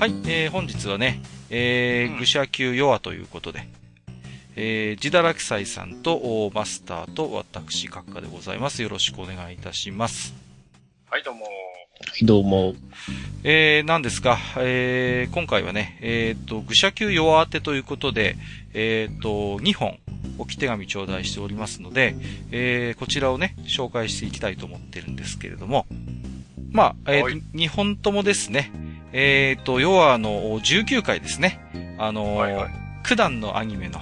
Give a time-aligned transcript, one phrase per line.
[0.00, 1.20] はい、えー、本日はね、
[1.50, 3.68] えー、愚者級弱ということで、
[4.56, 8.80] えー、ジダラキサイさんと、マスターと私、閣下でございます。
[8.80, 10.32] よろしくお願いいたします。
[11.10, 11.44] はい、どうも。
[11.44, 11.50] は
[12.18, 12.72] い、どうも。
[13.44, 18.38] えー、なんですか、えー、今回はね、えっ、ー、と、愚者級弱当てということで、
[18.72, 19.98] えっ、ー、と、2本、
[20.38, 22.16] 置き手紙頂戴しておりますので、
[22.52, 25.86] えー、こちらをね、紹介していきたいと思ってるんですけれども、
[26.72, 28.72] まあ、えー、2本ともですね、
[29.12, 31.60] えっ、ー、と、要はあの、19回ですね。
[31.98, 32.70] あの、はいはい、
[33.02, 34.00] 九段のアニメの、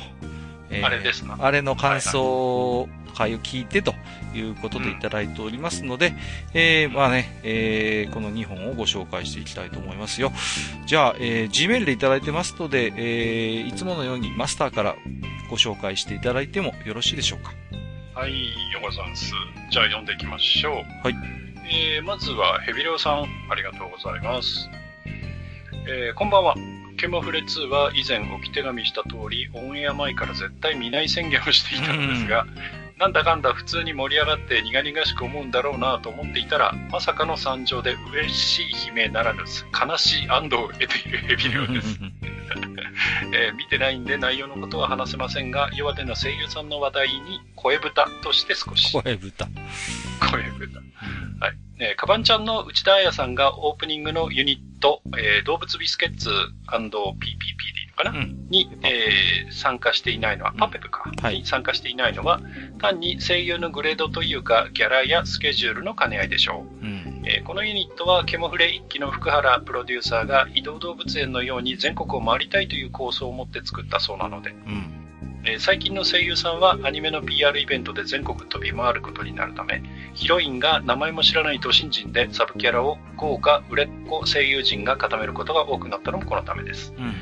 [0.70, 1.36] えー、あれですな。
[1.40, 3.94] あれの感想会を聞いてと
[4.34, 6.14] いうことでいただいておりますので、うん、
[6.54, 10.32] えー、まあね、えー、この2本をご紹介していきたいと思いますよ。
[10.86, 14.96] じゃあ、えー、Gmail でいただいてますので、えー、いつものようにマスターから
[15.50, 17.52] ご紹介していただいてもよろしいでしょうか。
[18.14, 18.32] はい、
[18.72, 19.32] よござんす。
[19.70, 20.74] じゃあ読んでいきましょう。
[20.74, 21.14] はい。
[21.70, 24.68] えー、まずは、ヘビレオさん、ありがとうございます。
[25.90, 26.54] えー、こんばんは。
[26.98, 32.44] ケモフレ2は以前置き手紙した通り、オンエア前から絶対見ない宣言をしていたのですが、
[32.98, 41.98] なんだかんだ普通に盛り上がって苦々しく思うんだろうなと思っていたら、まさかの惨状で嬉しい悲鳴ならぬ悲しい安堵を得ているヘビレオです。
[43.32, 48.92] えー、見てないんで内容のことは話せませんが、弱手な声優さんの話題に声豚として少し。
[48.92, 49.46] 声豚。
[50.30, 50.80] 声豚。
[51.40, 51.56] はい。
[51.80, 62.40] えー、カバンちゃんの内田彩さんがオープニングのユニット、えー、動物ビスケッツ &PPP でいいのかな、うん、に、えー、参加していないのは、パペプか、はい、に参加していないのは、
[62.80, 66.84] 単に声優のグレードというか、ギャラやスケジュールの兼ね合いでしょう。
[66.84, 74.98] うんえー、このユニットは、ケモフレ一期の福原プロデューサーが移動動物園のように全国を回りたいという構想を持って作ったそうなので、うん
[75.44, 79.82] えー、最近の声優さんはアニメの PR イベントで全国飛び回ることになるため、
[80.14, 86.94] ヒロインが名前も知らない都心人でサブキャラを豪華売れっ子声優陣が固めることが多くなったのもこのためです。
[86.96, 87.12] うん、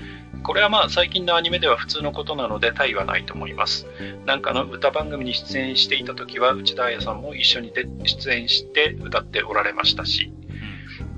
[0.47, 3.87] これはまあ最近のアニメでは普通のことなので他意はないと思います。
[4.27, 7.73] なんかの歌番組に出演していた時は内田彩さんも一緒に
[8.05, 10.33] 出演して歌っておられましたし、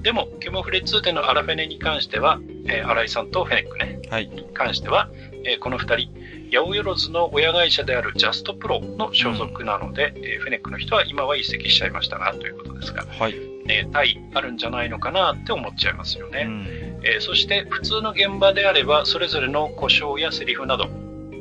[0.03, 5.11] でも、ケモフレ2でのアラフェネに関しては、えー、新井さんとフェネックね、はい、に関しては、
[5.45, 6.13] えー、この2人、
[6.51, 13.35] 八百万の親会社であるジャストプロの所属なので、うん、えー、フェネックの人は今は移籍しちゃいましたが、ということですが、はい。
[13.69, 16.45] えー、タイあるんじゃないのかなって思っちゃいますよね。
[16.47, 20.89] うん、えー、そして、普通の現場であれば、それぞれの故障やセリフなど、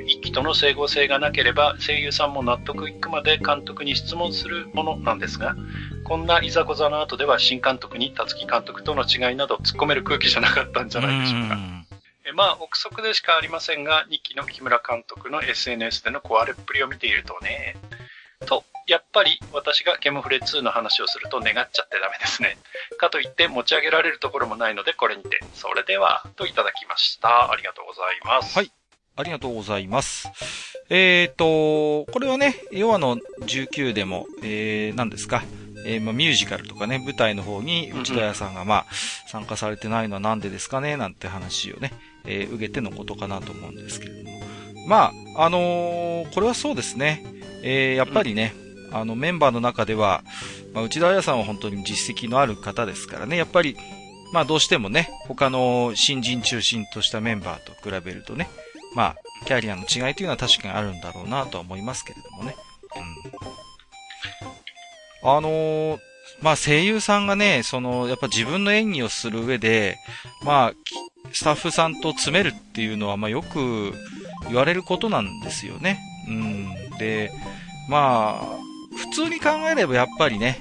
[0.07, 5.53] 一機との整合性がなければ声優さんも納得いくまで監督に質問するものなんですが
[6.05, 11.57] こんないざこざの後では新監督に辰木監督との違いなど突っ込める空気じゃなかったんじゃないでしょうか。
[12.25, 17.77] えまあ、憶測でしかありませんが、2期の木村監督の SNS での壊れっぷりを見ているとね、
[18.45, 22.57] と、やっぱり私がケムフレ2の話をすると願っちゃってダメですね。
[22.97, 25.39] かといって持ち上げられるところもないので、これにて。
[25.53, 27.51] それでは、といただきました。
[27.51, 28.55] ありがとうございます。
[28.57, 28.71] はい。
[29.17, 30.29] ありがとうございます。
[30.89, 35.43] えっ、ー、と、これはね、ヨアの19でも、えー、何ですか、
[35.85, 38.85] えー、まあ、ミュージカルとかね、舞台の方に内田屋さんが、まあ、
[39.27, 41.91] 参加されてないのはなんでですかね、なんて話をね、
[42.25, 44.39] えー、受けてのことかなと思うんですけれども。
[44.87, 47.25] まあ、あのー、これはそうですね。
[47.63, 50.23] えー、やっぱりね、うん、あの、メンバーの中では、
[50.73, 53.77] まあ、内田彩さんは本当に実績のある方ですからね、やっぱり、
[54.33, 58.49] まあどうしてもね、他の新人中心としたメンバーと比べるとね、
[58.95, 59.15] まあ、
[59.45, 62.55] キャリアの違いというのは確かにあるんだろうなとは思いますけれどもね。
[65.23, 65.29] うん。
[65.29, 65.99] あのー、
[66.41, 69.97] まあ声優さんがね、その、やっぱ自分の演技をする上で、
[70.43, 70.73] まあ、
[71.31, 73.93] スタッフさんと詰めるっていうのは、まあよく
[74.47, 75.99] 言われることなんですよね。
[76.27, 76.97] うん。
[76.97, 77.31] で、
[77.89, 78.66] まあ、
[79.17, 80.59] 通に考えればやっぱりね、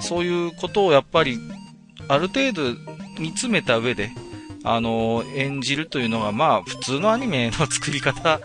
[0.00, 1.38] そういうことをやっぱり、
[2.08, 2.62] ある程度
[3.18, 4.10] 煮詰めた上で、
[4.64, 8.40] あの、演じるというのが、まあ、普通のアニメの作り方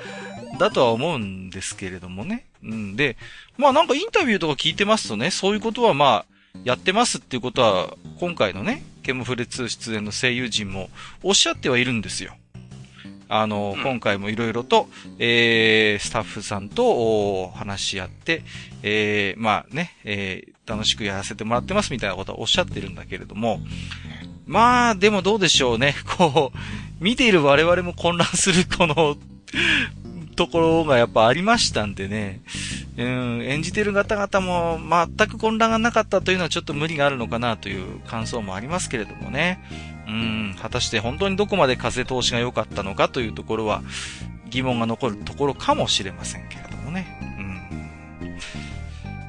[0.59, 2.46] だとは思うんですけれどもね。
[2.63, 2.96] うん。
[2.97, 3.16] で、
[3.57, 6.25] まあなんかインタビューとか聞いてますとね、そういうことはまあ、
[6.63, 10.89] やってますっていうことは、今回のね、ケムフレ2出演の声優陣も
[11.24, 12.36] おっしゃってはいるんですよ。
[13.29, 14.88] あの、うん、今回もいろいろと、
[15.19, 18.44] えー、スタッフさんと話し合って、
[18.83, 23.59] えー、まあね、えー、楽しくやらせてもらってますみたいなことはおっしゃってるんだけれども、
[24.45, 25.95] まあ、でもどうでしょうね。
[26.18, 29.18] こう、見ている我々も混乱するこの
[30.35, 32.41] ところがやっぱありましたんでね。
[32.97, 34.79] うん、演じてる方々も
[35.18, 39.59] 全く混乱がなかったというのはちょっと無理があるのかなという感想もありますけれどもね。
[40.07, 43.81] うん、果たして本当にどこまで風通しが良かったのかというところは
[44.50, 47.06] 疑問が残るところかもしれませんけれどもね。
[48.21, 48.38] うん。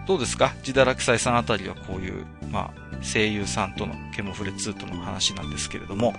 [0.06, 0.52] どうですか？
[0.66, 6.14] 自堕落斎さんあたりはこういう、まあ、声優さんとのケモフレ2との話なんですけれども。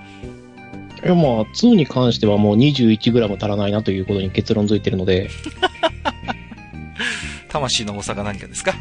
[1.04, 5.30] いや、まあ、2に関してはもう 21g 足らないなということに結論づいてるので。
[7.48, 8.74] 魂の重さが何かですか？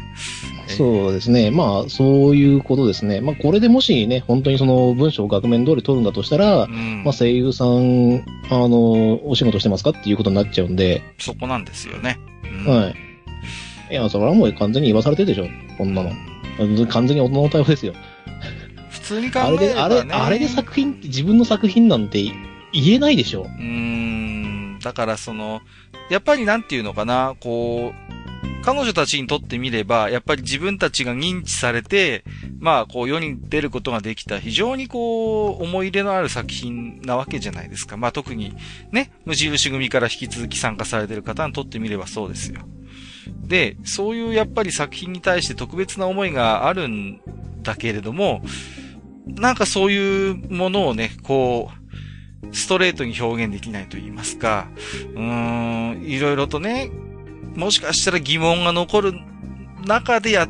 [0.79, 1.51] そうですね。
[1.51, 3.19] まあ、そういうことですね。
[3.19, 11.01] まあ、これでもしね、本当にその文章を額面通り取るんだとしたら、うん、まあ、声優さん、あの、お仕事してますかっていうことになっちゃうんで。
[11.17, 12.17] そこなんですよね。
[12.43, 12.95] うん、はい。
[13.91, 15.49] いや、それはもう完全に言わされてるでしょ。
[15.77, 16.11] こんなの。
[16.87, 17.93] 完全に大人の対応ですよ。
[18.89, 22.23] 普通に考えれば、ね、あれで、あれ、あれで作品って自分の作品なんて
[22.71, 23.43] 言えないでしょ。
[23.43, 24.79] うん。
[24.81, 25.59] だからその、
[26.09, 28.28] やっぱりなんていうのかな、こう、
[28.63, 32.23] 彼女たちにとってみれば、やっぱり自分たちが認知されて、
[32.59, 37.97] まあ、こう世に出ることができた非常にこう、思い入れのある作品なわけじゃないですか。
[37.97, 38.55] まあ特に
[38.91, 42.61] ね、無印組から引き続き参加されてる方にとってみればそうですよ。
[43.47, 47.21] で、そういうやっぱり作品に対して特別な思いがあるん
[47.63, 48.41] だけれども、
[49.25, 54.67] なんかそういうものをね、こう、ストレートに表現できないと言いますか、
[55.15, 56.89] うーん、いろいろとね、
[57.55, 59.13] もしかしたら疑問が残る
[59.85, 60.47] 中でや、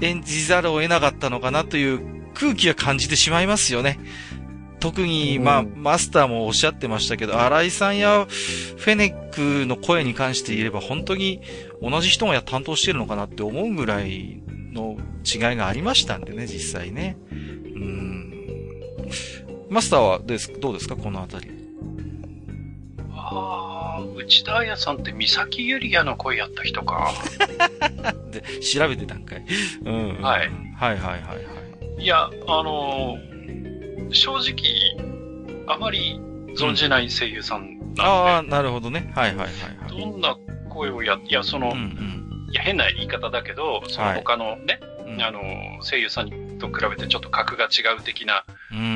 [0.00, 2.00] 演じざるを得なかったのかなという
[2.34, 3.98] 空気は感じてしまいますよね。
[4.80, 11.40] 特に、まあ、マスターもおっしゃってましたけど、新井さんやフェネックの声に関して言えば、本当に
[11.80, 14.42] 同じ人が担当してるのかなって思うぐらい
[14.74, 17.16] の違いがありましたんでね、実際ね。
[17.30, 17.34] う
[17.78, 18.34] ん。
[19.70, 21.48] マスターはです、どうですか、このあたり。
[23.10, 27.12] ああ、内田彩さんって三崎ゆりやの声やった人か。
[28.30, 29.44] で、調べてたんかい。
[29.84, 30.20] うん。
[30.20, 30.50] はい。
[30.76, 31.34] はいはいはいは
[31.98, 32.02] い。
[32.02, 36.20] いや、あのー、正直、あまり
[36.56, 38.02] 存じない声優さんなんで。
[38.02, 39.12] うん、ああ、なるほどね。
[39.14, 40.00] はいはいはい、はい。
[40.00, 40.36] どんな
[40.70, 45.40] 声をや、いや、その、うんうん、いや、変な言い方だけど、その他のね、はい、あの、
[45.82, 48.44] 声優さんと比べてちょっと格が違う的な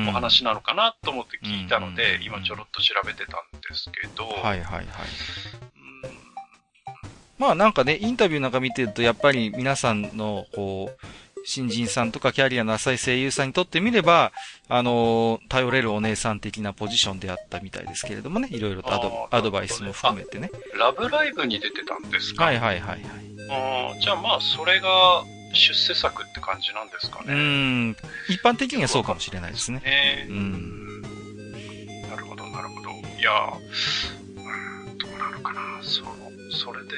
[0.07, 4.25] お話なのかなと思って聞いたので、今ちょろっと調べてたんですけど。
[4.25, 4.85] はいはいはい。
[7.37, 11.05] まあなんかね、インタビューなんか見てると、やっぱり皆さんの、こう、
[11.45, 14.33] 新人さんとかキャリアの浅い声優さんにとってみれば、
[14.67, 20.51] あのー、頼れるお姉さん的なポジションであったみたいですけれどもね、いろいろとアドアドバイスも含めてね。
[20.77, 22.43] ラブライブに出てたんですか？
[22.43, 23.01] はいはいはいはい。
[23.49, 25.23] あじゃあまあ、それが
[25.53, 27.33] 出世作って感じなんですかね。
[27.33, 27.97] うん。
[28.27, 29.79] 一般的にはそうかもしれないですね。
[29.79, 31.01] ねうん。
[32.09, 32.89] なるほど、なるほど。
[32.89, 33.31] いや
[34.35, 35.79] うん、どうなのかな。
[35.81, 36.15] その、
[36.51, 36.89] それで、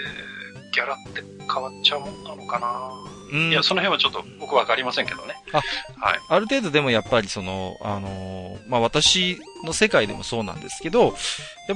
[0.74, 2.92] ギャラって変わっちゃうもんなのかな。
[3.31, 5.36] うん、いや、その辺はちょっと僕わかりませんけどね。
[5.54, 6.19] あ、はい。
[6.30, 11.13] ある程度でもやっぱりその、あのー、まあ、私の世界でもそうなんですけど、やっ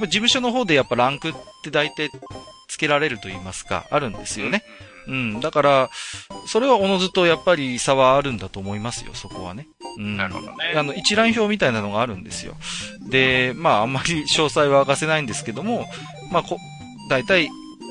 [0.00, 2.10] 事務所の方でやっぱランクって大体
[2.68, 4.64] つけられると言いますか、あるんですよね。
[4.90, 4.95] うん。
[5.40, 5.90] だから、
[6.46, 9.68] それはおのずとやっぱり差はあるんだと思いますよ、そこはね。
[9.96, 10.16] うん。
[10.16, 10.74] なるほどね。
[10.76, 12.54] あの、一覧表みたいなのがあるんですよ。
[13.08, 15.86] で、まあ、あんまり詳細は明かせないんですけども、
[16.30, 16.58] まあ、こ、
[17.08, 17.48] 大体、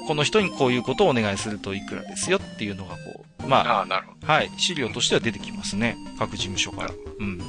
[0.07, 4.27] この人にこういうことをお願いするといくらですよっていうのがこう、まあ、あなるほど。
[4.27, 5.97] はい、資料としては出てきますね。
[6.19, 6.91] 各事務所から。
[7.19, 7.41] うん。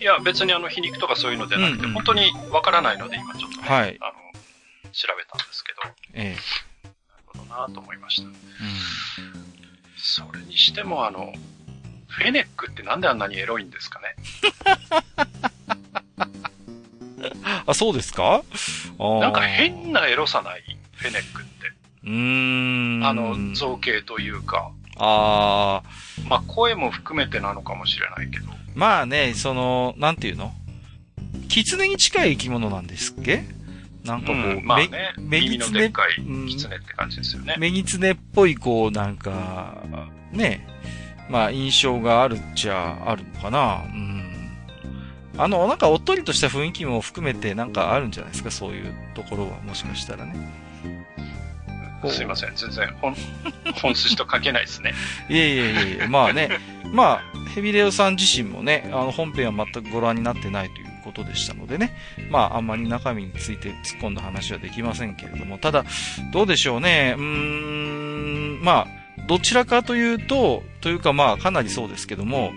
[0.00, 3.98] いや、別にあの、皮肉とかそういうのではなくて、うんうん、本当にわからないので今ちょっとね、はい。
[4.00, 4.12] あの、
[4.92, 5.80] 調べたんですけど。
[6.14, 6.69] ええ。
[7.38, 8.28] どなと思いました。
[8.28, 8.34] うん。
[9.96, 11.32] それにしてもあの、
[12.08, 14.16] フェネックってなんであんなにエロいんですかね？
[17.66, 18.42] あ、そうですか？
[18.98, 20.62] なんか変なエロさない？
[20.94, 21.50] フェネックって。
[22.04, 23.04] うーん。
[23.06, 24.70] あの、造形というか。
[24.96, 25.88] ああ。
[26.28, 28.46] まあ、声も含めてなのかもしれないけど。
[28.74, 30.52] まあね、その、なんていうの？
[31.48, 33.44] 狐に近い生き物なんですっけ？
[34.04, 34.88] なんかこう、うん、まあね、
[35.18, 35.80] メギツネ。
[35.80, 37.56] でっかい狐って感じですよね。
[37.58, 39.82] メギツネっぽい、こう、なんか、
[40.32, 40.66] ね、
[41.28, 43.82] まあ印象があるっちゃあるのかな。
[43.84, 44.20] うん。
[45.38, 50.34] あの、なんかおっとりとした雰囲気も含めてなんかあるんじゃないですか、そういうところは、もしかしたらね。
[52.08, 53.14] すいません、全然本、
[53.82, 54.94] 本筋と書けないですね。
[55.28, 56.58] いえいえいえ、まあね、
[56.92, 57.22] まあ、
[57.54, 61.94] ヘビレオさん自身もね、あの、本編は全くご覧になってないということでしたのでね、
[62.30, 65.84] まあ、あんまり中身について突っ込んだ話はできませんけれども、ただ、
[66.32, 72.52] どうでしょうね、うーん、まあ、どちらかというと、というかまあ、かなりそうですけども、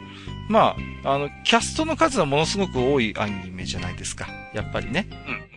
[0.50, 4.28] まあ、あの、キャストの数はものすごく多いアニメじゃないですか。
[4.54, 5.08] やっぱりね。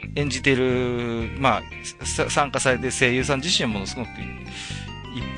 [0.04, 4.08] うん、演じてる、まあ、参加されて声優さん自身はものすごく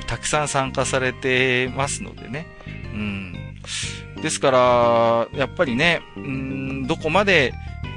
[0.09, 2.47] たくさん参加されてますのでね。
[2.93, 3.35] うん。
[4.21, 7.53] ですから、やっぱりね、うん、どこまで、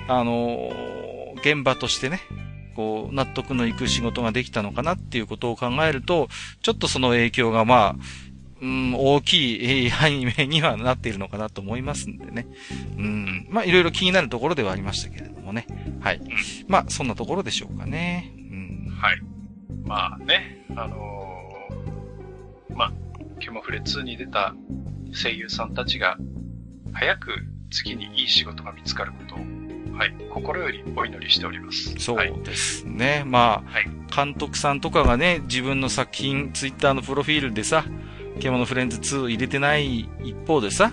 [0.08, 0.70] あの、
[1.38, 2.20] 現場としてね、
[2.74, 6.28] こう、納得のいく仕事ができたのかなっていうことを考えると、
[6.62, 7.96] ちょっとその影響がまあ、
[8.60, 12.46] うん、大きいアニメにはなっているのかなと思いますんでね。
[12.96, 13.46] うん。
[13.50, 15.66] まあ、いろいろ気になるところではありましたけれどもね。
[16.00, 16.20] はい。
[16.68, 18.32] まあ、そんなところでしょうかね。
[18.36, 18.94] うん。
[18.96, 19.20] はい。
[19.84, 22.92] まあね、あのー、まあ、
[23.40, 24.54] ケモフレ2に出た
[25.12, 26.16] 声優さんたちが、
[26.92, 27.30] 早く
[27.70, 29.38] 次にいい仕事が見つかることを、
[29.96, 31.94] はい、心よりお祈りしております。
[31.98, 33.10] そうですね。
[33.10, 37.84] はい、まあ、はい、監督さんとかがね、自分の作品、ツイッターのプロフィールでさ、
[38.40, 40.92] 獣フレンズ2入れてない一方でさ、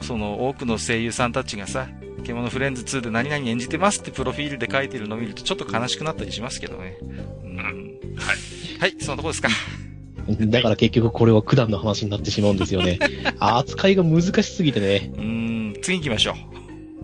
[0.00, 1.88] その多くの声優さんたちがさ、
[2.24, 6.96] 獣フレンズ2で何々演じてますってプロフィールで書いてるのを見るとちょっと悲しくなったりしますけどね。
[7.02, 8.00] うん。
[8.16, 8.80] はい。
[8.80, 9.48] はい、そのとこですか。
[10.50, 12.98] だから結局これは九段の話になってしまうんですよね。
[13.38, 15.12] 扱いが難しすぎてね。
[15.16, 16.34] うん、次行きましょ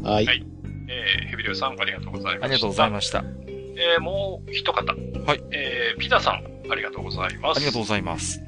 [0.02, 0.06] う。
[0.06, 0.26] はい。
[0.26, 0.44] はい。
[0.88, 2.44] えー、ヘビリオさんありがとうございました。
[2.44, 3.24] ありがとうございました。
[3.48, 4.94] えー、もう一方。
[5.26, 5.42] はい。
[5.52, 7.58] えー、ピザさん、ありがとうございます。
[7.58, 8.42] ありがとうございます。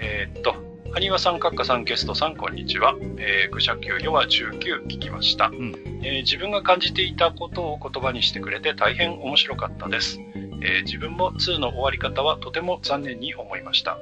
[0.00, 0.54] えー、っと、
[0.90, 2.96] はにわさん、かっかさん、ゲストさん、こんにちは。
[3.18, 10.18] えー、愚者級4は19聞きました、うん、えー、自分が感じていたことを言葉にしてくれて大変面白かったです。
[10.60, 13.98] えー、自分も2の終わり方はとても残念に思いました。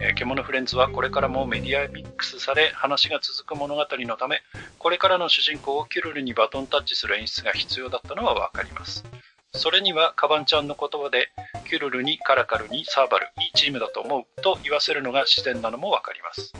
[0.00, 4.40] えー、獣フレンズはこれからもメディアミックスされ話が続く物語のため、
[4.78, 9.04] これからの主人公をキュルルにバトンタッチする演出が必要だったのはわかります。
[9.52, 11.28] それにはカバンちゃんの言葉で、
[11.68, 16.54] キュルルにカラカルにサーバル、いいチームだと思うと言わせるのが自然なのもわかります。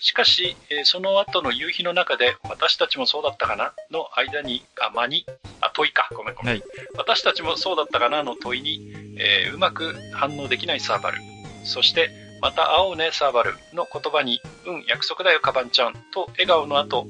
[0.00, 3.74] しかし、えー、その後の夕日の中で、私たちもそうだったかな？
[3.90, 5.26] の間に、あ、間に、
[5.60, 6.54] あ、問いか、ごめんごめん。
[6.54, 6.62] はい、
[6.96, 8.22] 私たちもそうだったかな？
[8.22, 11.18] の問いに、えー、うまく反応できないサーバル。
[11.64, 17.06] そして、また会おうね、サーバルの言葉に、うん、約束だよ、カバンちゃんと笑顔の後、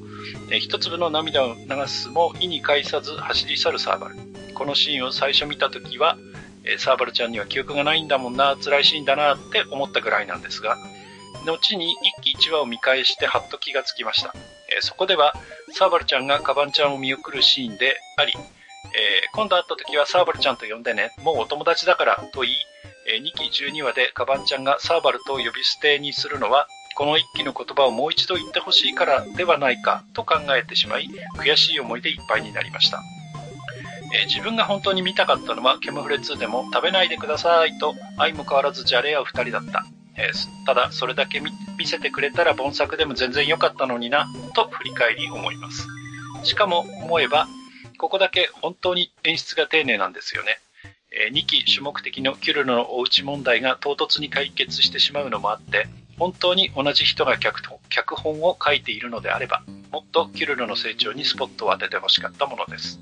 [0.51, 4.17] えー、一粒の涙を流すも意に介さず走り去るサーバル。
[4.55, 6.19] このシーンを最初見た時は、
[6.65, 10.77] え、サーバルちゃんには記憶がないんだもんな、辛いシーンだなって思ったぐらいなんですが、
[11.45, 14.35] 後に一期一話を見返してはっと気がつきました。
[14.77, 15.35] え、そこでは、
[15.73, 22.55] サーバルちゃんがカバンちゃんを見送るシーンであり、えー、今度会った時はサーバルちゃんと呼んでね、もうお友達だからと言い、
[23.13, 33.03] えー、2期12話でカバンちゃんがサーバルと呼び捨てにするのは、この一期の言葉をもう一度言ってほしいからではないかと考えてしまい、悔しい思いでいっぱいになりました。
[34.13, 39.85] えー、自分が本当に見たかったのは、ケムフレ2でも食べないでくださいと、相も変わらずじゃれ合う二人だった。
[40.17, 45.87] えー、ただ、それだけ見せてくれたら本作でも全然良かったのにな、と振り返り思います。
[46.45, 47.49] しかも、思えば、
[47.99, 50.59] ここだけ本当に演出が丁寧なんですよね。
[51.13, 55.89] え、2期主目的のキュルルのおうち問題が唐突に解決してしまうのもあって、
[56.19, 57.63] 本当に同じ人が脚
[58.15, 63.01] 本を書いているのであれば、もっとキュルルの成長にスポットを当ててほしかったものです。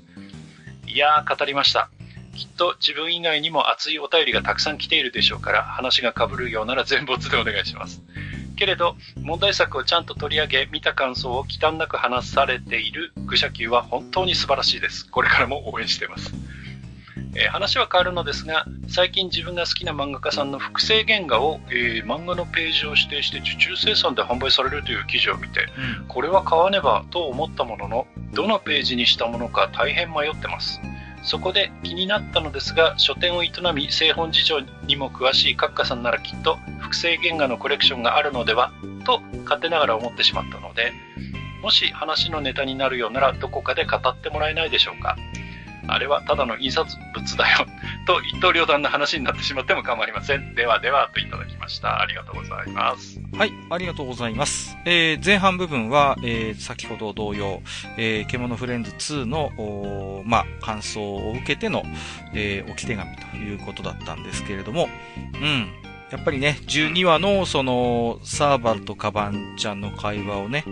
[0.87, 1.89] いやー、語りました。
[2.35, 8.01] きっと自分以外にも熱いお便りがたくさん来ているでしょうから、話が被るようなら全没でお願いします。
[8.55, 15.07] けれど、問題作をちゃんと取り上げ、見た感想を忌憚なく話されている愚者級は本当に素晴らしいです。
[15.09, 16.33] これからも応援しています。
[17.35, 25.67] えー、話は変わるのですが、最近自分が好きな漫画家さんの複製原画を、えー、漫画のページを指定して受注生産で販売されるという記事を見て、
[26.01, 30.81] うん、これは買わねばと思ったものの、どのページにしたものか大変迷ってます。
[31.23, 38.71] そこで気になったのですが、書店を営み製本事情にも詳しい閣下さんならきっと複製原画のコレクションがあるのでは
[39.05, 40.93] と勝手ながら思ってしまったので、
[41.61, 45.17] もし話のネタになるようならどこかで語ってもらえないでしょうか。
[45.87, 47.65] あれはただの印刷物だよ
[48.05, 50.55] と一刀両断な話になってしまっても構いません。
[50.55, 52.01] ではではといただきました。
[52.01, 53.19] ありがとうございます。
[53.37, 54.77] はい、ありがとうございます。
[54.85, 57.61] えー、前半部分は、えー、先ほど同様、
[57.97, 61.83] えー、獣フレンズ2の、まあ、感想を受けての、
[62.33, 64.89] えー、置き手紙ということだったんですけれども、
[65.33, 65.88] うん。
[66.11, 70.65] やっぱりね、12話のその、サーバルとカバンちゃんの会話をね、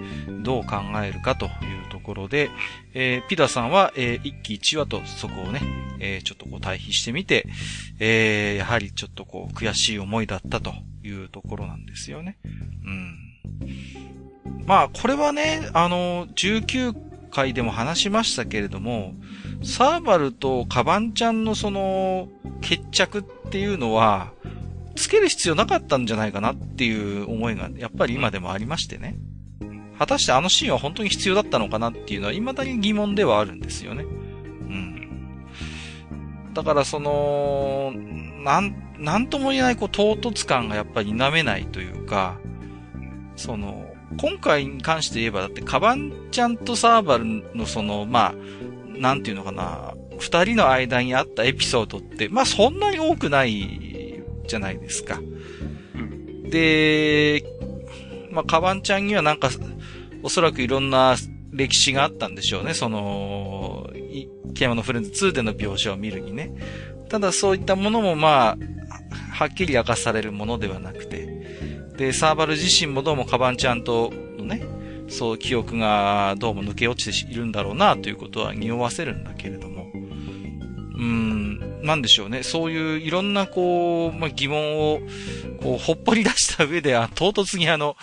[0.43, 1.51] どう考えるかという
[1.91, 2.49] ところで、
[2.93, 5.61] えー、ピダさんは、えー、1期1話とそこをね、
[5.99, 7.45] えー、ちょっとこう対比してみて、
[7.99, 12.37] えー、やはりちょっとこう悔しい思いだったというところなんですよね。
[12.85, 13.27] うん。
[14.65, 16.95] まあ、これはね、あの、19
[17.29, 19.13] 回でも話しましたけれども、
[19.63, 22.27] サーバルとカバンちゃんのその、
[22.61, 24.33] 決着っていうのは、
[24.97, 29.15] つける必要なかったんじゃないかなっていう思いが、やっぱり今でもありましてね。
[29.97, 34.03] 果たしてあのシーンは本当に必要だったのかなっていうのは未だに疑問ではあるんですよね。
[34.03, 35.43] うん。
[36.53, 37.93] だからその、
[38.43, 42.37] なん、なんとも言えないこう唐突感がやっぱり否めないというか、
[43.35, 43.85] その、
[44.19, 47.25] 今回に関して言えばだってカバンちゃんとサーバル
[47.55, 48.35] のその、まあ、
[48.97, 53.86] なんていうのかな、二人の間にあったエピソードって、まあそんなに多くない
[54.47, 55.19] じゃないですか。
[56.49, 57.43] で、
[58.31, 59.49] まあ、カバンちゃんにはなんか、
[60.23, 61.15] おそらくいろんな
[61.51, 62.73] 歴史があったんでしょうね。
[62.73, 63.89] その、
[64.55, 66.51] ケアマのフレンズ2での描写を見るにね。
[67.09, 68.57] ただそういったものもまあ、
[69.31, 71.27] はっきり明かされるものではなくて。
[71.97, 74.63] で、サーバル自身もどうもカバンちゃんとのね、
[75.07, 79.91] そう記憶がどうも抜け落ちているんだろうなということは匂わせるんだけれども。
[79.93, 82.43] うーん、なんでしょうね。
[82.43, 84.99] そういういろんなこう、まあ、疑問を、
[85.61, 87.95] こう、ほっぽり出した上で、あ、唐突にあの、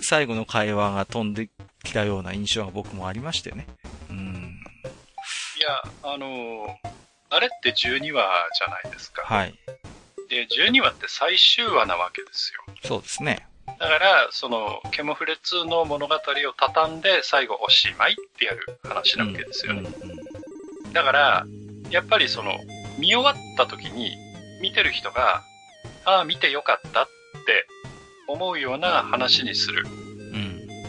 [0.00, 1.50] 最後の会話が飛んで
[1.82, 3.66] きたような印象が僕もありましてね。
[4.10, 4.60] うん。
[5.58, 6.68] いや、あのー、
[7.30, 8.24] あれって12話
[8.58, 9.22] じゃないですか。
[9.22, 9.54] はい。
[10.28, 12.74] で、12話って最終話なわけですよ。
[12.82, 13.46] そうですね。
[13.66, 16.18] だから、その、ケモフレ2の物語を
[16.56, 19.80] 畳んで最後おしまいってやる話なわけですよね。
[19.80, 20.18] うんうん
[20.86, 21.46] うん、だから、
[21.90, 22.58] やっぱりその、
[23.00, 24.16] 見終わった時に、
[24.60, 25.42] 見てる人が、
[26.04, 27.06] ああ、見てよかったっ
[27.46, 27.66] て
[28.28, 29.86] 思うような話にする。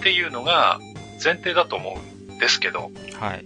[0.01, 0.79] っていうのが
[1.23, 1.95] 前提だと思
[2.29, 2.91] うんですけど。
[3.19, 3.45] はい。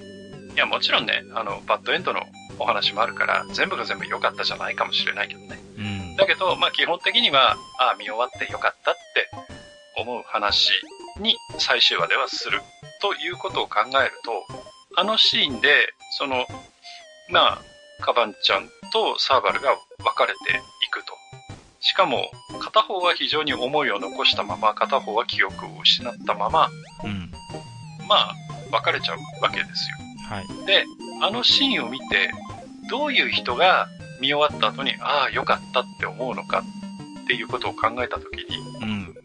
[0.56, 2.22] いや、もちろんね、あの、バッドエンドの
[2.60, 5.60] お話もあるから、全部が全部良かったじゃないかもしれないけどね。
[5.78, 6.16] うん。
[6.16, 9.30] だけど、まあ基本的には、ああ、見終わってよかったって
[9.98, 10.72] 思う話
[11.20, 12.62] に最終話ではする
[13.02, 14.32] ということを考えると、
[14.96, 16.46] あのシーンで、その、
[17.30, 17.62] まあ、
[18.02, 20.38] カバンちゃんとサーバルが分かれて
[20.86, 21.14] いくと。
[21.80, 26.70] しかも、片方は非常に思いを残したまま、片方は記憶を失ったまま、
[27.04, 27.32] うん、
[28.08, 28.34] まあ、
[28.72, 29.98] 別れちゃうわけですよ。
[30.30, 30.66] はい。
[30.66, 30.86] で、
[31.22, 32.32] あのシーンを見て、
[32.90, 33.88] どういう人が
[34.20, 36.64] 見終わった後に、ああ、よかったって思うのか
[37.24, 39.16] っていうことを考えたときに、うん、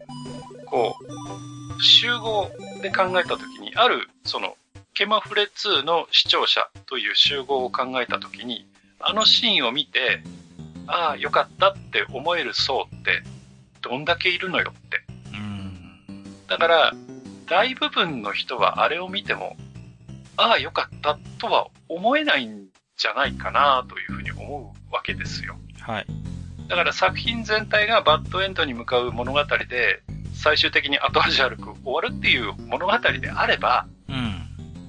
[0.65, 2.51] こう、集合
[2.81, 4.55] で考えたときに、ある、その、
[4.93, 8.67] ケマフレ2の視聴者という集合を考えたときに、
[8.99, 10.21] あのシーンを見て、
[10.87, 13.23] ああ、よかったって思える層って、
[13.81, 15.01] どんだけいるのよって。
[15.33, 16.93] うん、だから、
[17.47, 19.55] 大部分の人はあれを見ても、
[20.37, 25.57] ああ、よかったとは思えないんじゃないかなというふうに思うわけですよ。
[25.79, 26.05] はい。
[26.67, 30.01] だから作品全体がバッドエンドに向かう物語で、
[30.33, 33.90] 最終的に後味悪く終わるっていう物語であれば、うん。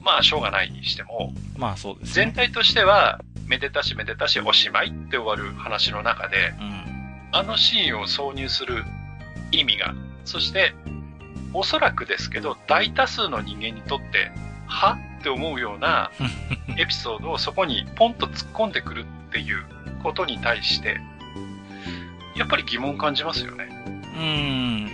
[0.03, 8.85] まあ、しょうがないにしても、まあそうです、ね、全体としては、めでたしめでたしおしまいって終わる話の中で、うん、あのシーンを挿入する
[9.51, 10.75] 意味が、そして、
[11.55, 14.33] おそらくですけど、大多数の人間にとって、
[14.67, 16.11] はって思うような
[16.79, 19.65] エピソードをそこにポンと突っ込んでくるっていう
[20.03, 21.01] ことに対して、
[22.37, 23.69] やっぱり疑問感じますよね。
[23.87, 24.91] うーん。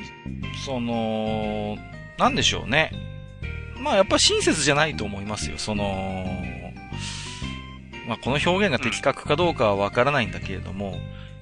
[0.65, 1.79] その、
[2.19, 3.08] なんでしょうね。
[3.81, 5.59] まあやっぱ親切じゃないと思いますよ。
[5.59, 6.27] その、
[8.07, 10.99] まあこの表現が的確かどうかはわからないんだけれども、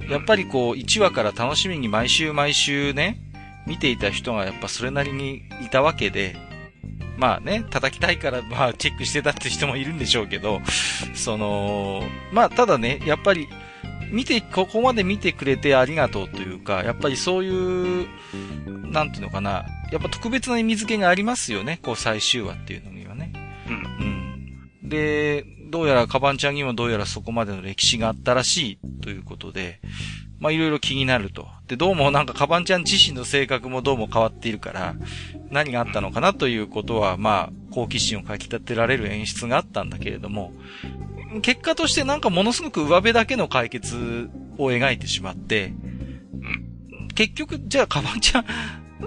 [0.09, 3.19] やっぱりこう1話から楽しみに毎週毎週ね、
[3.67, 6.37] 見ていた人がやっぱそれなりにいたわけで、
[7.17, 10.61] まあね、叩きたいから、まあチェックしてたって人もいるんでしょうけど、
[11.15, 13.49] その、まあただね、やっぱり、
[14.11, 18.07] 見て、ここまで見てくれてありがとうというか、やっぱりそういう、
[18.91, 23.33] なんていうのかな、やっぱ特別な意味付けがありますよね、こう最終話っていうのにはね。
[23.69, 23.75] うん。
[24.83, 24.89] うん。
[24.89, 29.81] で、どうやらカバンちゃんにもどうやらそこまでの歴史があったらしいということで、
[30.39, 31.49] まあいろいろ気になると。
[31.67, 34.95] で、どうもなんかカバンちゃん自身の性格もどうも変わっているから、
[35.51, 40.53] 何があったのかなということは、まあ、好奇心をかき立てられる演出があったんだけれども、
[41.43, 45.73] 結果としてなんかものすごく上辺だけの解決を描いてしまって、
[47.15, 48.45] 結局、じゃあカバンちゃん、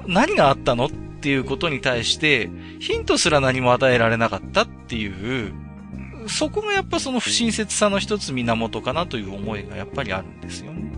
[0.08, 2.50] 何があったのっていうことに対して、
[2.80, 5.54] ヒントすら何も与えられなかったっていう、
[6.28, 10.92] そこがやっぱその不親切さの一つ源かなという思いがやっぱりあるんですよね。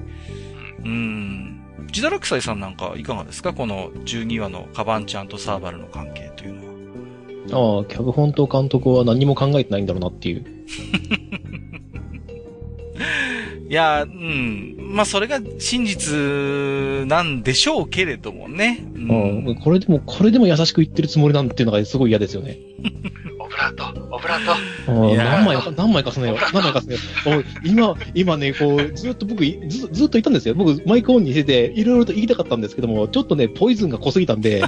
[0.84, 1.62] うん。
[1.92, 3.54] ジダラクサイさんなんかいかがですか？
[3.54, 7.80] この12話のカバンちゃんとサーバルの関係というのは。
[7.80, 10.46] ああ、脚本と監督は何も考えてないんだろうなっていう。
[13.72, 14.76] いや、うん。
[14.92, 18.84] まあ、それが真実なんでしょうけれどもね。
[18.96, 22.60] うん、うん、これでも、これでも優しく言ってるつもりなんていうのがすごい嫌ですよね。
[23.40, 25.16] オブラート、オブラート。
[25.16, 26.38] 何枚か、何枚かすねよ。
[26.54, 27.00] 何枚かすねよ。
[27.64, 30.54] 今、今ね、こう、ずっと僕、ずずっといたんですよ。
[30.54, 34.66] 僕、マイクオンにしてて、いろいろと言いたかったんですけども、ちょっとね、ポイズンが濃すぎたんで。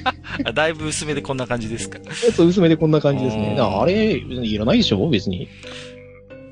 [0.54, 1.98] だいぶ薄めでこんな感じですか。
[2.34, 3.58] そう、薄めでこんな感じですね。
[3.60, 5.46] あれ、いらないでしょ別に。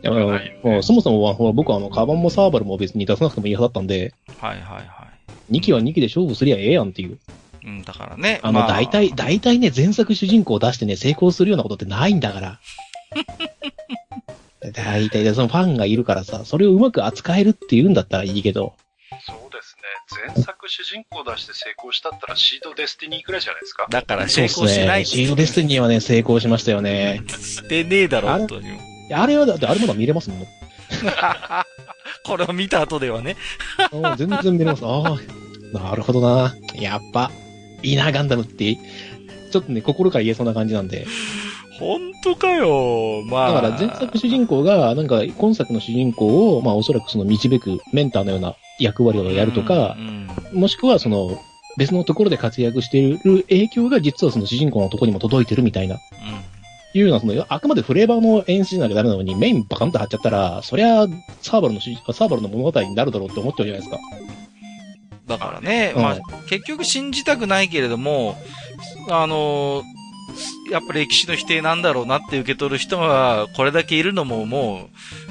[0.04, 5.06] だから、もうそもそもは、ほら、僕はあの、カバンもサーバルも別に出さなくてもいいはずだったんで、はいはいは
[5.50, 5.56] い。
[5.56, 7.18] 2期は2期で勝負すりゃええやんっていう。
[7.64, 8.40] うん、だからね。
[8.42, 12.60] あの、まあ、大体、大体ね、前作主人公を出してね、成功するようなことってないんだから。
[14.72, 18.74] 大体で、そのファンがいるからさ、それをうまく扱えるっていうんだったらいいけど。
[19.26, 20.32] そうですね。
[20.34, 23.86] 前作主人公出して成功したったらシードデスティニーくらいじゃないですか。
[23.88, 27.22] だから成功しない、ね、シードデスティニーはね、成功しましたよね。
[27.28, 29.14] してねえだろ、という。
[29.14, 30.46] あれはだってあれまだ見れますもん。
[32.24, 33.36] これを見た後ではね。
[34.16, 34.84] 全然見れます。
[34.84, 36.54] ああ、なるほどな。
[36.74, 37.30] やっぱ、
[37.82, 38.76] いいな、ガンダムって、
[39.50, 41.06] ちょっとね、心から言えそうな感じなんで。
[41.78, 43.22] 本当かよ。
[43.26, 43.52] まあ。
[43.52, 51.38] だから前作主人公が、なんか今作の主人公を、まあおそらくその導くメンターのような役割をやるとか、うんうん、もしくはその
[51.76, 55.96] 別のところで活躍している影響が実はその主人公のところにも届いてるみたいな。
[55.96, 56.53] うん
[56.94, 61.06] いうような、その、あくまでフレーバーの演出じゃなきゃダメなのに、メインバカンと張っちゃったら、そりゃ、
[61.42, 63.98] サーバルの、サーバルの物語になるだろうって思っちゃうじゃないですか。
[65.26, 68.36] だからね、うん、まあ、結局信じたくないけれども、
[69.10, 69.82] あの
[70.70, 74.88] やっぱり歴史の否定なんだろうなって受け取る人が、これだけいるのもも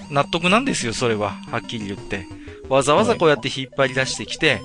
[0.09, 1.31] う、納得なんですよ、それは。
[1.51, 2.25] はっきり言って。
[2.69, 4.61] わざわざこうやって引っ張り出してきて、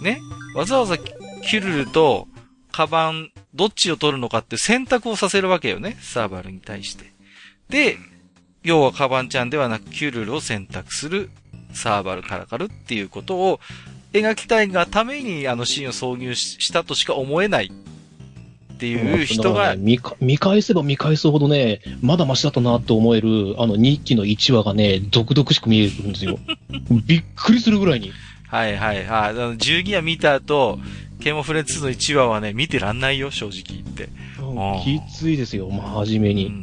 [0.00, 0.20] ね、
[0.54, 2.28] わざわざキュルルと、
[2.72, 7.12] カバン、どっちを取るのかって選択をさせるわけよね、サーバルに対して。
[7.68, 7.98] で、
[8.64, 11.30] 要はカバンちゃんではなくキュルルを選択する
[11.72, 13.60] サーバルカラカルっていうことを
[14.12, 17.72] 描きたいがためにあのシーンを挿入したとしか思えない
[18.72, 26.38] っていう人が、ね、見見返せば見返すほどね、まだマシだったなと思える、あの2期の1話がね、独々しく見えるんですよ。
[27.06, 28.10] びっくりするぐらいに。
[28.48, 29.06] はいはいはい。
[29.06, 30.80] あの12話見た後、
[31.22, 34.08] ケモフレン2の1話はね、見てらんないよ、正直言って。
[34.82, 36.46] きついですよ、真面目に。
[36.46, 36.62] うんうん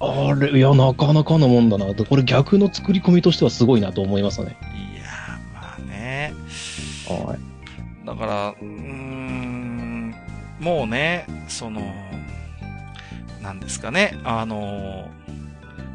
[0.00, 1.86] うん、あれ、いや、なかなかのもんだな。
[1.94, 4.56] これ逆の作り込みとしてはすごいなと思いますね。
[4.94, 5.04] いや
[5.54, 6.34] まあね。
[7.08, 8.06] はい。
[8.06, 10.14] だから、うん、
[10.60, 11.80] もうね、その、
[13.42, 15.08] なんですかね、あの、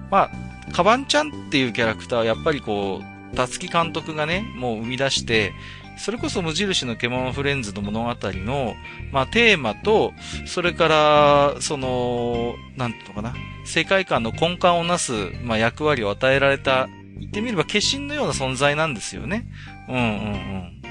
[0.09, 0.29] まあ、
[0.71, 5.53] カバンちゃんっていうキャラクターはやっぱりこう、たつき監督がね、もう生み出して、
[5.99, 8.75] それこそ無印の獣フレンズの物語の、
[9.11, 10.13] まあ、テーマと、
[10.45, 13.35] それから、その、なんていうのかな、
[13.65, 15.11] 世界観の根幹をなす、
[15.43, 16.87] まあ、役割を与えられた、
[17.19, 19.45] 言ってみれば化身のような存在なんですよね。
[19.89, 20.81] うんうん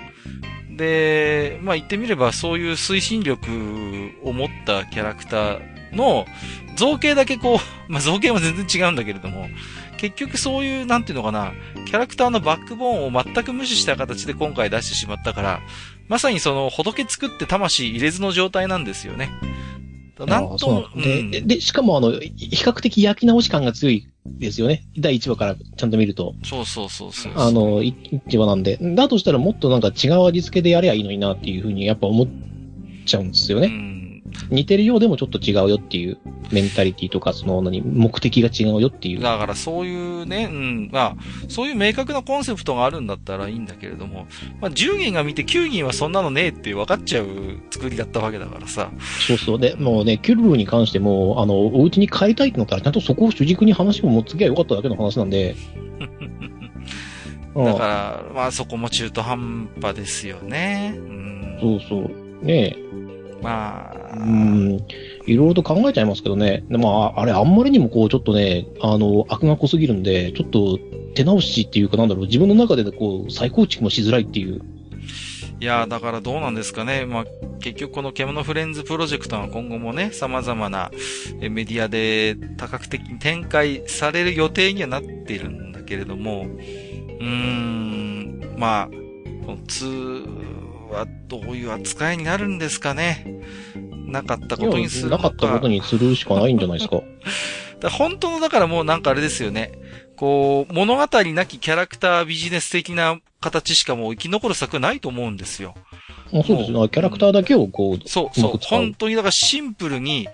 [0.68, 0.77] うん。
[0.77, 3.51] で、まあ、言ってみればそういう推進力
[4.23, 6.27] を持ったキャラクターの
[6.77, 9.49] 造形だけこう、まあ、造形も全然違うんだけれども、
[9.99, 11.53] 結局そういう、なんていうのかな、
[11.85, 15.61] キャラクターのバックボーンを全く無視した形で今回出してしまったから、
[16.09, 19.31] まさにその、仏作って魂入れずの状態なんですよね。
[20.27, 24.85] なんとうん、で、で、しかもあの、比較的焼き直し感が強いですよね。
[24.99, 26.35] 第1話からちゃんと見ると。
[26.43, 28.79] そうそうそうそうあの、1話なんで。
[28.81, 32.29] だとしたらもっとなんか違う味付けでやればいいのになっていうふうにやっぱ思っ
[33.07, 33.69] ちゃうんですよね。
[33.69, 33.98] うん
[34.51, 36.18] 似てるようでもちょっと違うよっていう
[36.51, 39.20] メンタリティとか、その何、目的が違うよっていう。
[39.20, 41.16] だからそういうね、うん、まあ、
[41.48, 44.27] そういう明確なコンセプトがあるんだったらいいんだけれども、
[44.61, 47.27] まあ10人が見て9人はそんなのねえって分かっちゃう
[47.70, 48.90] 作りだったわけだからさ。
[49.27, 49.59] そうそう。
[49.59, 55.57] で、もうね、キュルルに関しても、あの、お家に帰りたいってなったら、ちゃんとそこを主軸に話を持つきゃよかっただけの話なんで。
[57.57, 60.94] だから、まあそこも中途半端ですよね。
[60.96, 62.44] うん、そうそう。
[62.44, 62.88] ねえ。
[63.42, 64.16] まあ。
[64.16, 64.85] うん。
[65.27, 66.64] いろいろと考えちゃいますけどね。
[66.68, 70.79] でまあ、あれ、あんまりにもこう、ちょっとね、あの、悪が濃すぎるんで、ちょっと
[71.14, 74.61] 手直しっていうかなんだろう、自分の中でこう、再構築もしづらいっていう。
[75.61, 77.05] いやだからどうなんですかね。
[77.05, 77.24] まあ、
[77.59, 80.92] 結局この獣フレンズプロジェクトは今後もね、様々な
[81.40, 88.87] メディアで多角的に展開される予定にはなっているんだけれども、うーん、まあ、
[89.44, 89.59] この
[90.90, 93.27] はどういう扱いになるんですかね。
[94.07, 97.03] なかったことにするなかったことにするしかないんじゃないですか。
[97.81, 99.72] だ本当の、だからもうなんかあれですよね。
[100.16, 105.74] こう、物語なきキャラクタービジネス的な形しかもう生き残る作はないと思うんですよ。
[106.33, 106.88] あそうですね。
[106.88, 108.59] キャラクターだけをこう、そう、そう。
[108.61, 110.29] 本当に、だからシンプルに、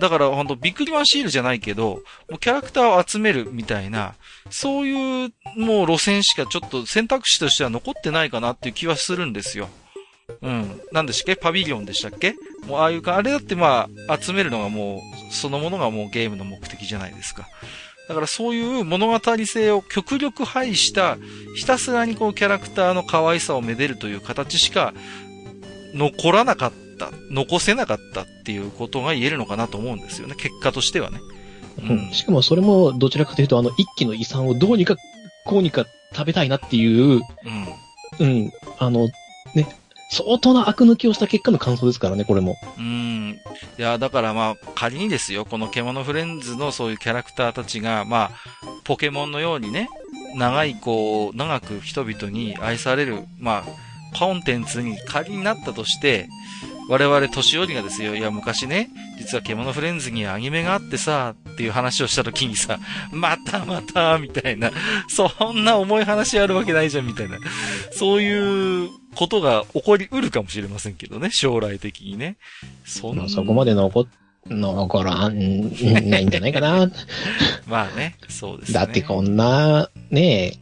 [0.00, 4.14] だから本当ビックリマンシールじゃないけど、もうキャラクターを集めるみたいな、
[4.50, 9.68] そういうもう路線しかちょっと選択肢としては残ってないかなっていう気はするんですよ。
[10.42, 10.80] うん。
[10.92, 11.40] なんでしたっけ？
[11.40, 12.34] パビリオンでしたっけ？
[12.66, 17.48] もうああいうか、あれだってまあ、集めるのがもう、そのものがもうゲームの目的じゃないですか。
[18.08, 21.16] だからそういう物語性を極力排した、
[21.56, 24.94] ひたすらにこうキャラクターの可愛さをめでるという形しか
[25.94, 30.34] 残らなかった、残せなかったっていうことが言えるのかなと思うんですよね。
[30.36, 31.20] 結果としてはね。
[31.80, 34.96] うん、しかもそれもどちらかというと、あの、一気の遺産をどうにか、
[35.44, 37.20] こうにか食べたいなっていう、
[38.18, 38.26] うん。
[38.26, 38.52] うん。
[38.78, 39.06] あの、
[39.54, 39.68] ね、
[40.10, 42.56] 相当な悪抜きをした結果の感想ですからね、これも。
[42.78, 43.38] うん。
[43.78, 48.30] いや、だからまあ、仮にですよ、この獣フレンズのそういうキャラクターたちが、まあ、
[48.84, 49.88] ポケモンのようにね、
[50.34, 56.28] 長い、こう、長く人々に愛される、まあ、コンテンツに仮になったとして、
[56.88, 62.78] 我々年寄りがですよ、いや昔ね、実は獣フレンズにアニメがあってさ、っていう話をした時にさ、
[63.10, 64.70] またまた、みたいな、
[65.08, 67.38] そんな重い話あるわけないじゃん、みたいな。
[67.90, 72.36] そういうことが起こりうるかもしれませんけどね、将来的にね。
[72.84, 73.28] そんな。
[73.28, 74.06] そこまで残
[74.46, 75.72] 残らん、
[76.08, 76.92] ないんじゃないかな。
[77.66, 78.74] まあね、そうですね。
[78.74, 80.58] だってこんな、ね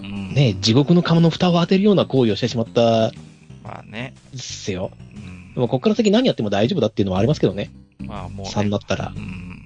[0.00, 3.12] え、うん、ねえ、地獄の釜の蓋を当てるような行為をしてしまった、
[3.64, 4.12] まあね。
[4.34, 4.90] ですよ。
[5.54, 7.70] でもここから先何やっても大丈夫だっていうのはありますけどね。
[7.98, 8.52] まあもう、ね。
[8.52, 9.14] 3だったら。
[9.16, 9.61] うん。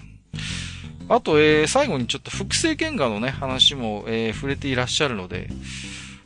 [1.08, 5.48] あと、えー、最後にちょっと複製原画のね、話も、えー、触れていらっしゃるので、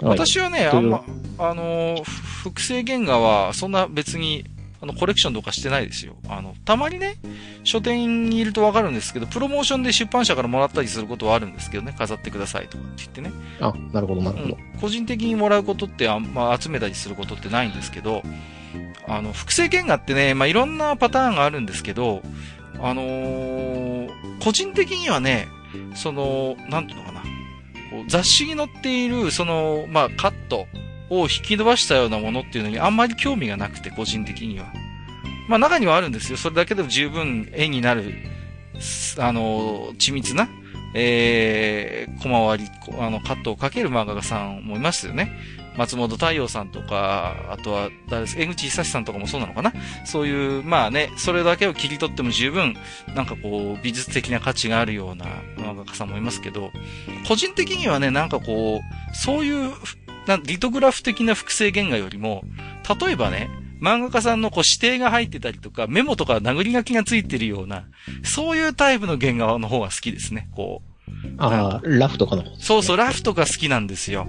[0.00, 1.04] はい、私はね、あんま、
[1.38, 4.44] あのー、複製原画は、そんな別に、
[4.82, 6.16] あの、コレクションとかしてないですよ。
[6.26, 7.16] あの、たまにね、
[7.64, 13.32] 書店にいるとわかるんですけど、プロモーションで出版社からもらったりすることはあるんですけどね、飾ってくださいとかって言ってね。
[13.60, 14.80] あ、なるほど、なるほど、うん。
[14.80, 18.22] 個人的にもらうことってあんま集めたりすることってないんですけど、
[19.06, 22.22] あの、複製原画ってね、まあ、いろんなパターンがあるんですけど、
[22.78, 23.89] あのー、
[24.42, 25.48] 個人的にはね、
[25.94, 27.22] その、なんていうのかな。
[28.08, 30.66] 雑誌に載っている、その、まあ、カット
[31.10, 34.72] を引き伸ばしたようなものっていうのにあんまり興味がなくて、個人的には。
[35.48, 36.38] まあ、中にはあるんですよ。
[36.38, 38.14] それだけでも十分絵になる、
[39.18, 40.48] あの、緻密な、
[40.94, 45.32] えー、小回り、あの、カットをかける漫画家さんもいますよね。
[45.76, 49.72] 松本太陽さんとか、あとは、誰です江口久志さんとかもそうなのかな？
[50.04, 52.76] そういう、まあね、それだけを切り取っても十分、
[53.14, 56.70] なんかこう、美術的な価値があるような漫画家さんもいますけど、
[57.26, 59.72] 個人的にはね、なんかこう、そういう、
[60.26, 62.42] なリトグラフ的な複製原画よりも、
[63.00, 63.48] 例えばね、
[63.80, 67.84] 漫画家さんのこう指定が入ってたりとか、メモとか殴り書きがついてるような、
[68.22, 71.10] そういうタイプの原画の方が好きですね、こう。
[71.38, 74.28] ああ、ラフとかの、ね、そうそう、ラフとか好きなんですよ。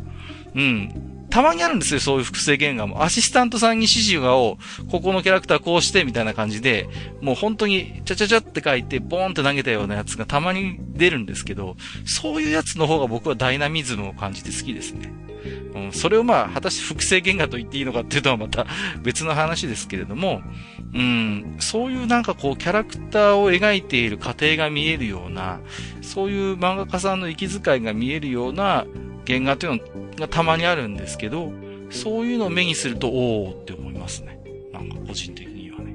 [0.56, 1.21] うん。
[1.32, 3.04] たまにあるんですよ、そういう複製原画も。
[3.04, 4.60] アシスタントさんに指示がを、
[4.92, 6.88] ここのキャラクターこうしてみたいな感じで、
[7.22, 15.12] もう本当に、ちゃちゃちゃって書いて、ボーンって投げたようなやつがたまに出るんですけど、そういうやつの方が僕はダイナミズムを感じて好きですね。
[15.74, 18.68] うん、それをまあ、果たして複製原画と言っていいのかっていうのはまた
[19.02, 20.42] 別の話ですけれども、
[20.94, 25.60] うん、そういうなんかこう、キャラクターを描いている過程が見えるような、
[26.02, 28.86] そういう漫画家さんの息遣いが見えるような
[29.28, 29.80] 原画っていうの
[30.18, 31.52] がたまにあるんですけど、
[31.90, 34.40] そういうのを目にすると、おーって思いますね。
[34.72, 35.94] なんか個人的にはね。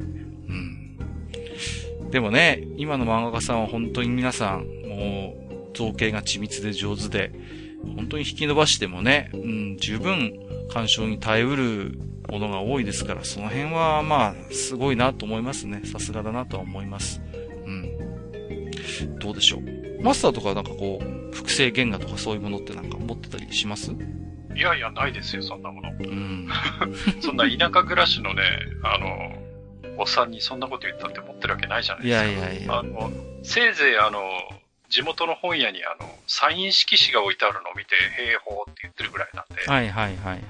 [0.48, 2.10] うん。
[2.10, 5.34] でもね、今の漫画家さんは本当に皆さん、も
[5.72, 7.32] う、造形が緻密で上手で、
[7.96, 10.32] 本当に引き伸ばしてもね、うん、十分
[10.70, 15.82] 干渉に耐えうるものが多いですから、その辺はまあ、すごいなと思いますね。
[15.84, 17.20] さすがだなとは思います。
[19.04, 19.18] うん。
[19.18, 20.02] どうでしょう？
[20.02, 23.92] マスターとかなんかこう、複製原画とかそういうものってなんか持ってたりします？
[24.54, 25.90] いやいや、ないですよ、そんなもの。
[25.90, 26.48] うん、
[27.20, 28.42] そんな田舎暮らしのね、
[28.82, 29.42] あの、
[29.98, 32.24] おっさんにそんなこと言ったって持ってるわけないじゃないですか。
[32.24, 32.78] いやいやいや。
[32.78, 33.10] あの、
[33.42, 34.22] せいぜいあの、
[34.88, 39.62] 地元の本屋にあの、サイン色紙が置いてあるのを見て、兵法って言ってるぐらいなんで。
[39.66, 40.42] はいはいはいはい、はい。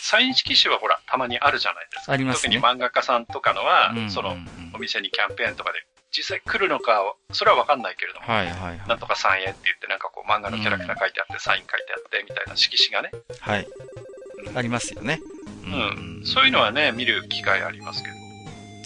[0.00, 2.12] サイン色紙はほら、たまにあるじゃないですか。
[2.12, 4.36] あります、ね、特に漫画家さんとかのは、うんうんうん、その、
[4.74, 5.84] お店にキャンペーンとかで
[6.16, 13.10] 実際来るのか、それはわかんないけれども、はいはいはい、なんとか3円って言って、なんかこう漫画のキャラクター書いてあって、うん、サイン書いてあって、みたいな色紙がね。
[13.40, 13.66] はい。
[14.46, 15.20] うん、ありますよね。
[15.64, 16.26] うん、うん。
[16.26, 18.14] そういうのはね、見る機会ありますけど。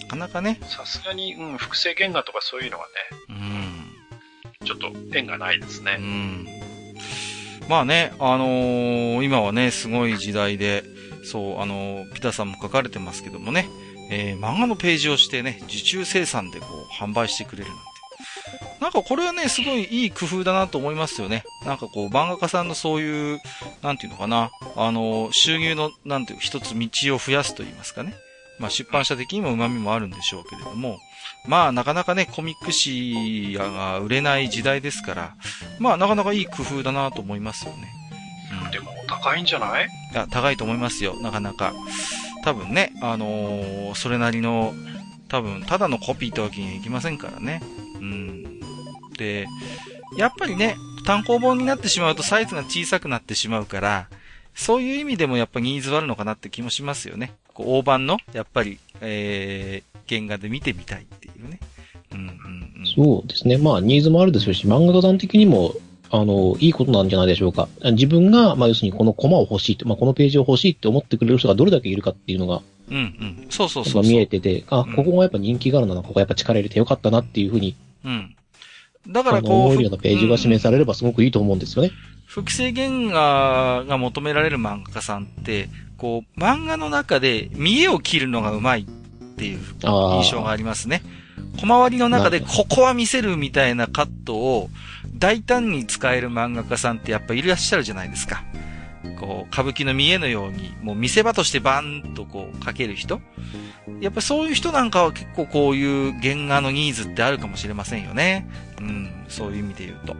[0.03, 0.59] なかなかね。
[0.63, 2.91] さすがに、うん、複製原画とかそういうのはね、
[3.29, 4.65] うん。
[4.65, 5.97] ちょっと縁がないですね。
[5.99, 6.47] うん。
[7.67, 10.83] まあね、あのー、今はね、すごい時代で、
[11.25, 13.67] そう、あのー、ピタさんも書かれてますけどもね、
[14.09, 17.83] えー、漫画のページをしてね、受注生産でこう、販売してくれるなんて。
[18.79, 21.43] なんかこれはね、すごいいい工夫だなと思いますよね。
[21.65, 23.39] なんかこう、漫画家さんのそういう、
[23.81, 28.13] なんていうのかな、あの、収入の、なんていう、一つ道を増やすと言いますかね。
[28.59, 30.97] まあ出版社的にも旨味もあるんでしょうけれども、
[31.45, 35.35] まあなかなかね、コミック誌が売れない時代ですから、
[35.79, 37.87] まあなかなかいい工夫だなと思いますよね。
[38.63, 39.85] うん、でも高いんじゃない？
[39.85, 41.73] いや、高いと思いますよ、なかなか。
[42.43, 44.73] 多分ね、あのー、それなりの、
[45.27, 47.61] 多分、ただのコピーってわけにはいきませんからね。
[47.95, 48.59] うん。
[49.17, 49.47] で、
[50.17, 54.07] やっぱりね、単行本になってしまうとサイズが小さくなってしまうから、
[54.55, 57.33] そういう意味でもやっぱニーズはあるのかなって気もしますよね。
[57.53, 61.59] こう大判の、やっぱり、えー、原画で見てみたいっていうね。
[62.11, 63.57] うんうんうん、そうですね。
[63.57, 65.73] まあ、ニーズもあるでしょうし、漫画家さん的にも、
[66.09, 67.67] あの、いいことなんじゃないでしょうか。
[67.83, 73.47] 自分が、まあ、要するにこのコマを欲しいまあ、このページを欲しいって思ってくれる人がどれだけいるかっていうのが、うんうん。
[73.49, 78.35] そうそうそう見えてて、あ、ここがやっぱ人気があるな、ここやっぱ力入れてよかったなっていうふうに、うん。
[79.09, 79.51] だからこう。
[79.51, 81.91] 思えるようなページが示されればすごくいいと思うんですよね。
[82.25, 88.85] 複製原画が求められる漫画家さんって、こう、漫画の中で見栄を切るのがうまいっ
[89.37, 91.01] ていう印象がありますね。
[91.59, 94.69] 小回りの中でここは見せるみたいなカットを
[95.17, 98.43] 大胆に使える漫画家さんってやっぱいらっしゃるじゃないですか。
[99.19, 103.21] こう、歌舞伎の見栄のように、もう見せ場としてバーンとこう、かける人
[104.01, 108.47] やっぱそういう人なんかは結構こういう原画のニーズってあるかもしれませんよね。
[108.79, 110.15] うん、そういう意味で言うと。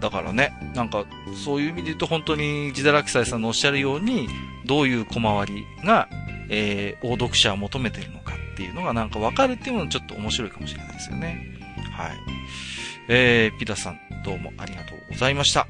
[0.00, 1.04] だからね、なんか、
[1.44, 4.28] そういう意味で言うと本当に自堕落斎さんのおっしゃるように、
[4.66, 6.08] どういう小回りが、
[6.48, 11.46] えー、大読者を求めてるのかっていうのがなんかわかるっていうのはちょっと面白いかもしれないですよね。
[11.92, 12.10] はい。
[13.12, 15.66] えー、ピタさん、どうもありがとうございました。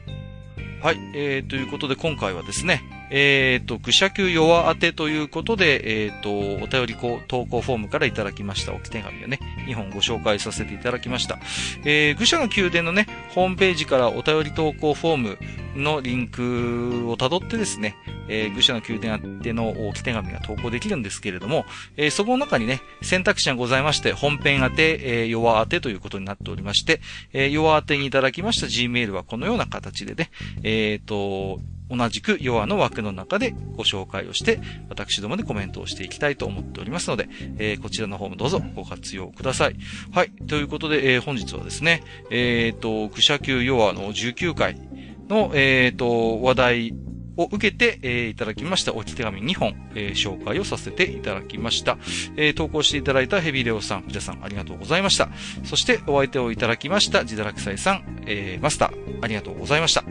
[0.83, 6.31] はい、えー、ということで今回はですね、えっ、ー、と、愚者級弱当てということで、えっ、ー、と、
[6.62, 6.96] お便り
[7.29, 11.38] 投稿フォームからいただきました置き手紙をね、2本ご紹介させていただきました。
[11.87, 15.38] えー、愚者の宮殿のね、ホームページからお便り投稿フォーム
[15.76, 17.96] のリンクを辿ってですね、
[18.31, 21.66] えー、愚者の宮殿宛ての置き手紙が投稿できるんですけれども、
[21.97, 27.01] えー、そこの中にね、選択肢がございまして、本編宛て、えー、弱当てということになっておりまして、
[27.33, 30.31] えー、弱当てにいただきました Gmail はこのような形でね、
[30.62, 39.77] えっ、ー、と、同じくヨアの枠の中でご紹介をして、私どもでコメントをしていきたいと思っておりますので、えー、こちらの方もどうぞご活用ください。
[40.12, 40.31] はい。
[40.47, 44.81] ということで、えー、本日はですね、えっ、ー、と、クシャ級ヨアの19回
[45.29, 46.95] の、えっ、と、話題
[47.37, 51.99] を受けて、えー、いただきました置き手紙2本、えー、紹介をさせていただきました。
[52.37, 55.29] えー、投稿していただいたヘビレオさん、藤田さん、ありがとうございました。
[55.64, 60.05] そしてお相手をいただきました、ジダラクサイさん、えー、マスター、ありがとうございました。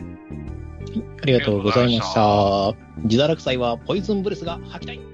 [1.22, 2.74] ありがとうございました。
[3.04, 5.09] 自堕落祭はポイズンブレスが吐きたい。